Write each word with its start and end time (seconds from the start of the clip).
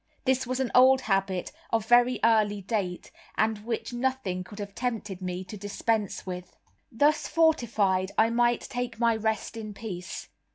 This 0.25 0.47
was 0.47 0.59
an 0.59 0.71
old 0.73 1.01
habit, 1.01 1.51
of 1.69 1.85
very 1.85 2.19
early 2.23 2.63
date, 2.63 3.11
and 3.37 3.59
which 3.59 3.93
nothing 3.93 4.43
could 4.43 4.57
have 4.57 4.73
tempted 4.73 5.21
me 5.21 5.43
to 5.43 5.55
dispense 5.57 6.25
with. 6.25 6.57
Thus 6.91 7.27
fortifed 7.27 8.09
I 8.17 8.31
might 8.31 8.61
take 8.61 8.97
my 8.99 9.15
rest 9.15 9.55
in 9.55 9.75
peace. 9.75 10.27